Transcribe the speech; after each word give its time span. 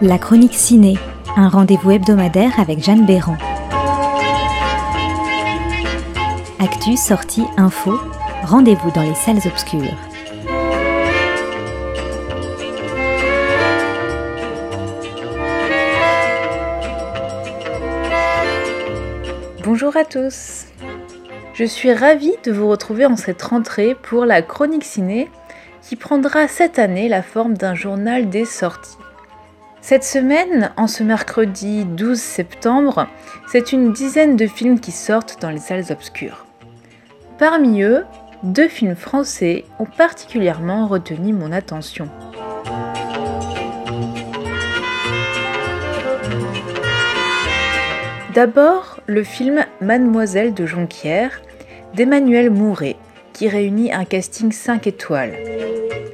La 0.00 0.16
chronique 0.16 0.54
ciné, 0.54 0.96
un 1.36 1.48
rendez-vous 1.48 1.90
hebdomadaire 1.90 2.60
avec 2.60 2.78
Jeanne 2.78 3.04
Béran. 3.04 3.36
Actu, 6.60 6.96
sortie, 6.96 7.42
info, 7.56 7.98
rendez-vous 8.44 8.92
dans 8.92 9.02
les 9.02 9.16
salles 9.16 9.40
obscures. 9.44 9.96
Bonjour 19.64 19.96
à 19.96 20.04
tous 20.04 20.66
Je 21.54 21.64
suis 21.64 21.92
ravie 21.92 22.36
de 22.44 22.52
vous 22.52 22.68
retrouver 22.68 23.04
en 23.04 23.16
cette 23.16 23.42
rentrée 23.42 23.96
pour 24.00 24.26
la 24.26 24.42
chronique 24.42 24.84
ciné 24.84 25.28
qui 25.82 25.96
prendra 25.96 26.46
cette 26.46 26.78
année 26.78 27.08
la 27.08 27.24
forme 27.24 27.54
d'un 27.54 27.74
journal 27.74 28.28
des 28.28 28.44
sorties. 28.44 28.96
Cette 29.88 30.04
semaine, 30.04 30.70
en 30.76 30.86
ce 30.86 31.02
mercredi 31.02 31.86
12 31.86 32.20
septembre, 32.20 33.08
c'est 33.50 33.72
une 33.72 33.94
dizaine 33.94 34.36
de 34.36 34.46
films 34.46 34.80
qui 34.80 34.92
sortent 34.92 35.40
dans 35.40 35.48
les 35.48 35.60
salles 35.60 35.86
obscures. 35.90 36.44
Parmi 37.38 37.80
eux, 37.80 38.04
deux 38.42 38.68
films 38.68 38.96
français 38.96 39.64
ont 39.78 39.86
particulièrement 39.86 40.88
retenu 40.88 41.32
mon 41.32 41.52
attention. 41.52 42.10
D'abord, 48.34 49.00
le 49.06 49.24
film 49.24 49.64
Mademoiselle 49.80 50.52
de 50.52 50.66
Jonquière 50.66 51.40
d'Emmanuel 51.94 52.50
Mouret, 52.50 52.96
qui 53.32 53.48
réunit 53.48 53.90
un 53.90 54.04
casting 54.04 54.52
5 54.52 54.86
étoiles. 54.86 55.32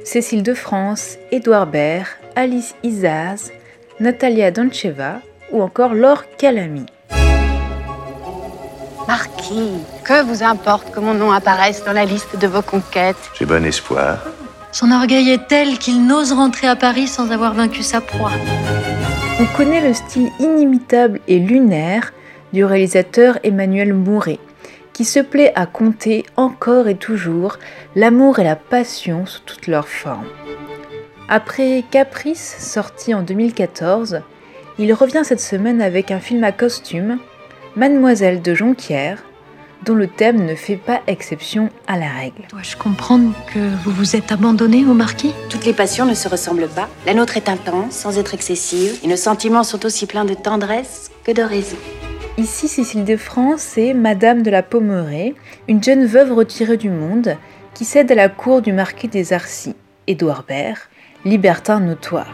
Cécile 0.05 0.43
de 0.43 0.53
France, 0.53 1.17
Édouard 1.33 1.67
Baird, 1.67 2.07
Alice 2.37 2.73
Isaz, 2.83 3.51
Natalia 4.01 4.51
Doncheva 4.51 5.21
ou 5.53 5.61
encore 5.61 5.93
Laure 5.93 6.25
Calamy. 6.37 6.85
Marquis, 9.07 9.71
que 10.03 10.21
vous 10.23 10.43
importe 10.43 10.91
que 10.91 10.99
mon 10.99 11.13
nom 11.13 11.31
apparaisse 11.31 11.85
dans 11.85 11.93
la 11.93 12.03
liste 12.03 12.37
de 12.37 12.45
vos 12.45 12.61
conquêtes? 12.61 13.31
J'ai 13.39 13.45
bon 13.45 13.63
espoir. 13.63 14.19
Son 14.73 14.91
orgueil 14.91 15.29
est 15.29 15.47
tel 15.47 15.77
qu'il 15.77 16.05
n'ose 16.05 16.33
rentrer 16.33 16.67
à 16.67 16.75
Paris 16.75 17.07
sans 17.07 17.31
avoir 17.31 17.53
vaincu 17.53 17.83
sa 17.83 18.01
proie. 18.01 18.33
On 19.39 19.45
connaît 19.55 19.87
le 19.87 19.93
style 19.93 20.29
inimitable 20.39 21.21
et 21.29 21.39
lunaire 21.39 22.11
du 22.51 22.65
réalisateur 22.65 23.39
Emmanuel 23.43 23.93
Mouret, 23.93 24.39
qui 24.91 25.05
se 25.05 25.19
plaît 25.21 25.53
à 25.55 25.65
compter 25.65 26.25
encore 26.35 26.89
et 26.89 26.95
toujours 26.95 27.59
l'amour 27.95 28.39
et 28.39 28.43
la 28.43 28.57
passion 28.57 29.25
sous 29.25 29.41
toutes 29.45 29.67
leurs 29.67 29.87
formes. 29.87 30.27
Après 31.27 31.83
Caprice, 31.89 32.55
sorti 32.59 33.15
en 33.15 33.23
2014, 33.23 34.21
il 34.77 34.93
revient 34.93 35.23
cette 35.23 35.41
semaine 35.41 35.81
avec 35.81 36.11
un 36.11 36.19
film 36.19 36.43
à 36.43 36.51
costume, 36.51 37.17
Mademoiselle 37.75 38.43
de 38.43 38.53
Jonquière, 38.53 39.23
dont 39.83 39.95
le 39.95 40.05
thème 40.05 40.45
ne 40.45 40.53
fait 40.53 40.75
pas 40.77 41.01
exception 41.07 41.69
à 41.87 41.97
la 41.97 42.09
règle. 42.09 42.43
Dois-je 42.49 42.77
comprendre 42.77 43.33
que 43.51 43.59
vous 43.83 43.91
vous 43.91 44.15
êtes 44.15 44.31
abandonné 44.31 44.85
au 44.85 44.93
marquis? 44.93 45.33
Toutes 45.49 45.65
les 45.65 45.73
passions 45.73 46.05
ne 46.05 46.13
se 46.13 46.27
ressemblent 46.27 46.69
pas. 46.69 46.89
La 47.07 47.15
nôtre 47.15 47.37
est 47.37 47.49
intense, 47.49 47.93
sans 47.93 48.19
être 48.19 48.35
excessive, 48.35 48.99
et 49.03 49.07
nos 49.07 49.15
sentiments 49.15 49.63
sont 49.63 49.83
aussi 49.83 50.05
pleins 50.05 50.25
de 50.25 50.35
tendresse 50.35 51.09
que 51.23 51.31
de 51.31 51.41
raison. 51.41 51.77
Ici, 52.37 52.67
Cécile 52.67 53.03
de 53.03 53.17
France 53.17 53.79
est 53.79 53.95
Madame 53.95 54.43
de 54.43 54.51
la 54.51 54.61
Pommeraye, 54.61 55.33
une 55.67 55.83
jeune 55.83 56.05
veuve 56.05 56.33
retirée 56.33 56.77
du 56.77 56.91
monde 56.91 57.35
qui 57.73 57.83
cède 57.83 58.11
à 58.11 58.15
la 58.15 58.29
cour 58.29 58.61
du 58.61 58.73
marquis 58.73 59.07
des 59.07 59.33
Arcis, 59.33 59.75
Édouard 60.07 60.43
Baird, 60.47 60.77
libertin 61.23 61.79
notoire. 61.79 62.33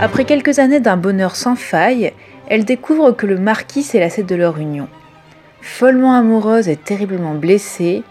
Après 0.00 0.24
quelques 0.24 0.58
années 0.58 0.80
d'un 0.80 0.96
bonheur 0.96 1.36
sans 1.36 1.56
faille, 1.56 2.12
elle 2.48 2.64
découvre 2.64 3.12
que 3.12 3.26
le 3.26 3.38
marquis 3.38 3.82
s'est 3.82 4.00
lassé 4.00 4.22
de 4.22 4.34
leur 4.34 4.58
union. 4.58 4.88
Follement 5.60 6.14
amoureuse 6.14 6.68
et 6.68 6.76
terriblement 6.76 7.34
blessée, 7.34 8.02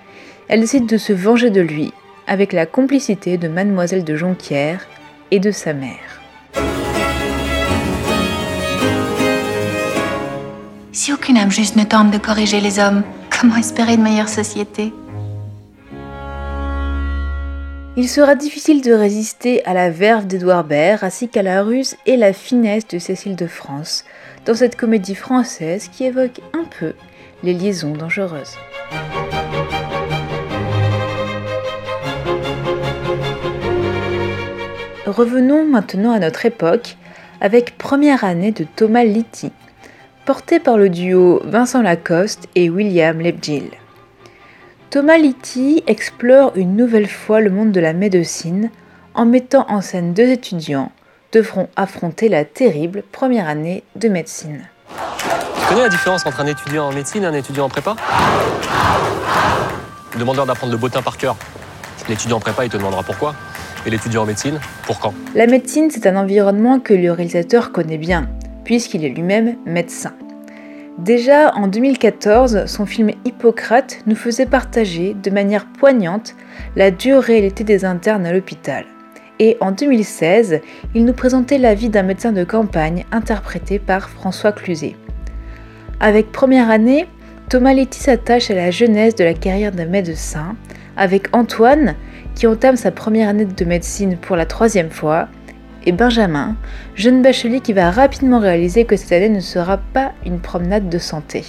elle 0.47 0.61
décide 0.61 0.85
de 0.85 0.97
se 0.97 1.13
venger 1.13 1.49
de 1.49 1.61
lui 1.61 1.93
avec 2.27 2.53
la 2.53 2.65
complicité 2.65 3.37
de 3.37 3.47
mademoiselle 3.47 4.05
de 4.05 4.15
Jonquière 4.15 4.87
et 5.31 5.39
de 5.39 5.51
sa 5.51 5.73
mère. 5.73 6.21
Si 10.93 11.13
aucune 11.13 11.37
âme 11.37 11.51
juste 11.51 11.75
ne 11.75 11.83
tente 11.83 12.11
de 12.11 12.17
corriger 12.17 12.61
les 12.61 12.79
hommes, 12.79 13.03
comment 13.41 13.57
espérer 13.57 13.95
une 13.95 14.03
meilleure 14.03 14.29
société 14.29 14.93
Il 17.97 18.07
sera 18.07 18.35
difficile 18.35 18.83
de 18.83 18.93
résister 18.93 19.65
à 19.65 19.73
la 19.73 19.89
verve 19.89 20.27
d'Édouard 20.27 20.63
Baird 20.63 21.03
ainsi 21.03 21.27
qu'à 21.27 21.41
la 21.41 21.63
ruse 21.63 21.95
et 22.05 22.17
la 22.17 22.33
finesse 22.33 22.87
de 22.87 22.99
Cécile 22.99 23.35
de 23.35 23.47
France 23.47 24.05
dans 24.45 24.53
cette 24.53 24.75
comédie 24.75 25.15
française 25.15 25.89
qui 25.91 26.03
évoque 26.03 26.39
un 26.53 26.65
peu 26.79 26.93
les 27.41 27.55
liaisons 27.55 27.93
dangereuses. 27.93 28.55
Revenons 35.07 35.65
maintenant 35.65 36.11
à 36.11 36.19
notre 36.19 36.45
époque 36.45 36.95
avec 37.41 37.75
Première 37.79 38.23
année 38.23 38.51
de 38.51 38.65
Thomas 38.75 39.03
Litty, 39.03 39.51
porté 40.25 40.59
par 40.59 40.77
le 40.77 40.89
duo 40.89 41.41
Vincent 41.45 41.81
Lacoste 41.81 42.47
et 42.55 42.69
William 42.69 43.19
Lebgill. 43.19 43.69
Thomas 44.89 45.17
Litty 45.17 45.83
explore 45.87 46.51
une 46.55 46.75
nouvelle 46.75 47.07
fois 47.07 47.39
le 47.39 47.49
monde 47.49 47.71
de 47.71 47.79
la 47.79 47.93
médecine 47.93 48.69
en 49.13 49.25
mettant 49.25 49.65
en 49.69 49.81
scène 49.81 50.13
deux 50.13 50.29
étudiants 50.29 50.91
devront 51.31 51.69
affronter 51.75 52.27
la 52.27 52.43
terrible 52.43 53.03
première 53.11 53.47
année 53.47 53.83
de 53.95 54.09
médecine. 54.09 54.67
Tu 54.89 55.67
connais 55.67 55.83
la 55.83 55.89
différence 55.89 56.25
entre 56.25 56.41
un 56.41 56.47
étudiant 56.47 56.87
en 56.87 56.91
médecine 56.91 57.23
et 57.23 57.27
un 57.27 57.33
étudiant 57.33 57.65
en 57.65 57.69
prépa? 57.69 57.95
Le 60.13 60.19
demandeur 60.19 60.45
d'apprendre 60.45 60.73
le 60.73 60.77
bottin 60.77 61.01
par 61.01 61.17
cœur. 61.17 61.37
L'étudiant 62.09 62.37
en 62.37 62.41
prépa, 62.41 62.65
il 62.65 62.69
te 62.69 62.75
demandera 62.75 63.03
pourquoi. 63.03 63.33
Et 63.85 63.89
l'étudiant 63.89 64.23
en 64.23 64.25
médecine, 64.25 64.59
pour 64.83 64.99
quand? 64.99 65.13
La 65.33 65.47
médecine, 65.47 65.89
c'est 65.89 66.05
un 66.05 66.17
environnement 66.17 66.79
que 66.79 66.93
le 66.93 67.11
réalisateur 67.11 67.71
connaît 67.71 67.97
bien, 67.97 68.27
puisqu'il 68.63 69.05
est 69.05 69.09
lui-même 69.09 69.55
médecin. 69.65 70.13
Déjà 70.97 71.55
en 71.55 71.67
2014, 71.67 72.65
son 72.65 72.85
film 72.85 73.11
Hippocrate 73.25 73.99
nous 74.05 74.15
faisait 74.15 74.45
partager 74.45 75.15
de 75.15 75.31
manière 75.31 75.65
poignante 75.65 76.35
la 76.75 76.91
dure 76.91 77.23
réalité 77.23 77.63
des 77.63 77.85
internes 77.85 78.25
à 78.25 78.33
l'hôpital. 78.33 78.85
Et 79.39 79.57
en 79.61 79.71
2016, 79.71 80.59
il 80.93 81.05
nous 81.05 81.13
présentait 81.13 81.57
la 81.57 81.73
vie 81.73 81.89
d'un 81.89 82.03
médecin 82.03 82.31
de 82.31 82.43
campagne 82.43 83.05
interprété 83.11 83.79
par 83.79 84.09
François 84.09 84.51
Cluzet. 84.51 84.95
Avec 85.99 86.31
Première 86.31 86.69
année, 86.69 87.07
Thomas 87.49 87.73
Letty 87.73 87.99
s'attache 87.99 88.51
à 88.51 88.55
la 88.55 88.69
jeunesse 88.69 89.15
de 89.15 89.23
la 89.23 89.33
carrière 89.33 89.71
d'un 89.71 89.85
médecin, 89.85 90.55
avec 90.97 91.35
Antoine, 91.35 91.95
qui 92.35 92.47
entame 92.47 92.75
sa 92.75 92.91
première 92.91 93.29
année 93.29 93.45
de 93.45 93.65
médecine 93.65 94.17
pour 94.17 94.35
la 94.35 94.45
troisième 94.45 94.91
fois, 94.91 95.27
et 95.85 95.91
Benjamin, 95.91 96.55
jeune 96.95 97.21
bachelier 97.21 97.61
qui 97.61 97.73
va 97.73 97.91
rapidement 97.91 98.39
réaliser 98.39 98.85
que 98.85 98.95
cette 98.95 99.11
année 99.11 99.29
ne 99.29 99.39
sera 99.39 99.77
pas 99.77 100.11
une 100.25 100.39
promenade 100.39 100.89
de 100.89 100.97
santé. 100.97 101.43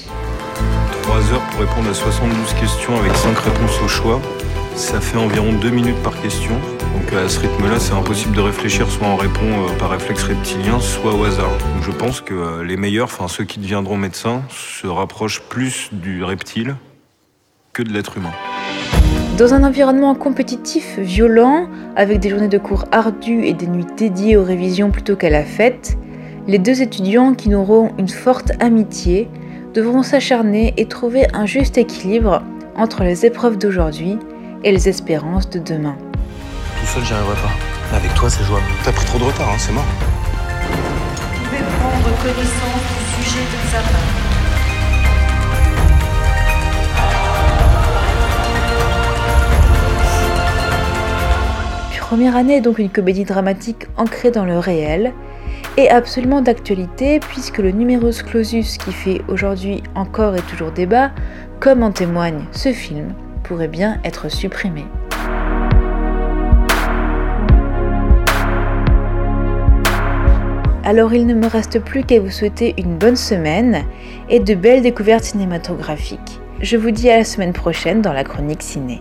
3 1.03 1.33
heures 1.33 1.43
pour 1.51 1.61
répondre 1.61 1.91
à 1.91 1.95
72 1.95 2.55
questions 2.55 2.97
avec 2.97 3.15
5 3.15 3.37
réponses 3.39 3.81
au 3.85 3.89
choix. 3.89 4.21
Ça 4.75 5.01
fait 5.01 5.19
environ 5.19 5.53
2 5.53 5.71
minutes 5.71 6.03
par 6.03 6.21
question. 6.23 6.53
Donc 6.95 7.13
à 7.13 7.29
ce 7.29 7.41
rythme-là, 7.41 7.79
c'est 7.79 7.93
impossible 7.93 8.37
de 8.37 8.41
réfléchir, 8.41 8.89
soit 8.89 9.07
on 9.07 9.17
répond 9.17 9.41
euh, 9.41 9.79
par 9.79 9.91
réflexe 9.91 10.23
reptilien, 10.23 10.81
soit 10.81 11.15
au 11.15 11.25
hasard. 11.25 11.51
Donc 11.51 11.83
je 11.85 11.91
pense 11.91 12.21
que 12.21 12.35
euh, 12.35 12.65
les 12.65 12.77
meilleurs, 12.77 13.07
enfin 13.07 13.29
ceux 13.29 13.45
qui 13.45 13.59
deviendront 13.59 13.97
médecins, 13.97 14.43
se 14.49 14.87
rapprochent 14.87 15.41
plus 15.41 15.91
du 15.93 16.25
reptile 16.25 16.77
que 17.73 17.83
de 17.83 17.93
l'être 17.93 18.17
humain. 18.17 18.33
Dans 19.39 19.55
un 19.55 19.65
environnement 19.65 20.15
compétitif 20.15 20.99
violent, 20.99 21.67
avec 21.97 22.21
des 22.21 22.29
journées 22.29 22.49
de 22.49 22.59
cours 22.59 22.85
ardues 22.93 23.47
et 23.47 23.55
des 23.55 23.67
nuits 23.67 23.87
dédiées 23.97 24.37
aux 24.37 24.45
révisions 24.45 24.91
plutôt 24.91 25.17
qu'à 25.17 25.31
la 25.31 25.43
fête, 25.43 25.97
les 26.47 26.59
deux 26.59 26.83
étudiants 26.83 27.33
qui 27.33 27.49
n'auront 27.49 27.93
une 27.99 28.11
forte 28.11 28.53
amitié 28.61 29.31
devront 29.73 30.03
s'acharner 30.03 30.75
et 30.77 30.87
trouver 30.87 31.27
un 31.33 31.47
juste 31.47 31.79
équilibre 31.79 32.43
entre 32.77 33.05
les 33.05 33.25
épreuves 33.25 33.57
d'aujourd'hui 33.57 34.19
et 34.65 34.71
les 34.71 34.89
espérances 34.91 35.49
de 35.49 35.61
demain. 35.61 35.97
Tout 36.81 36.87
seul, 36.87 37.03
j'y 37.03 37.15
arriverai 37.15 37.37
pas. 37.37 37.51
Mais 37.91 37.97
avec 37.97 38.15
toi, 38.15 38.29
c'est 38.29 38.45
jouable. 38.45 38.67
T'as 38.85 38.93
pris 38.93 39.07
trop 39.07 39.19
de 39.19 39.25
retard, 39.25 39.49
hein, 39.49 39.59
c'est 39.59 39.73
mort. 39.73 39.85
Vous 40.69 41.49
pouvez 41.49 41.63
prendre 41.79 42.23
connaissance 42.23 42.85
du 43.17 43.25
sujet 43.25 43.45
d'examen. 43.51 44.32
première 52.13 52.37
année 52.37 52.57
est 52.57 52.61
donc 52.61 52.79
une 52.79 52.91
comédie 52.91 53.25
dramatique 53.25 53.87
ancrée 53.97 54.31
dans 54.31 54.45
le 54.45 54.59
réel 54.59 55.15
et 55.79 55.89
absolument 55.89 56.43
d'actualité 56.43 57.21
puisque 57.21 57.57
le 57.57 57.71
numerus 57.71 58.23
clausus 58.23 58.77
qui 58.77 58.93
fait 58.93 59.23
aujourd'hui 59.29 59.83
encore 59.95 60.37
et 60.37 60.43
toujours 60.43 60.73
débat, 60.73 61.11
comme 61.59 61.83
en 61.83 61.91
témoigne 61.91 62.45
ce 62.53 62.71
film, 62.71 63.15
pourrait 63.45 63.67
bien 63.67 63.99
être 64.05 64.31
supprimé. 64.31 64.85
Alors 70.85 71.15
il 71.15 71.27
ne 71.27 71.33
me 71.33 71.47
reste 71.47 71.79
plus 71.79 72.05
qu'à 72.05 72.21
vous 72.21 72.29
souhaiter 72.29 72.75
une 72.77 72.99
bonne 72.99 73.17
semaine 73.17 73.87
et 74.29 74.39
de 74.39 74.55
belles 74.55 74.83
découvertes 74.83 75.25
cinématographiques. 75.25 76.43
Je 76.61 76.77
vous 76.77 76.91
dis 76.91 77.09
à 77.09 77.17
la 77.17 77.25
semaine 77.25 77.55
prochaine 77.55 78.03
dans 78.03 78.13
la 78.13 78.23
chronique 78.23 78.63
ciné. 78.63 79.01